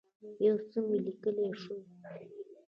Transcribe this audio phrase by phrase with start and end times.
[0.45, 2.25] یو څه مي لیکلای شوای.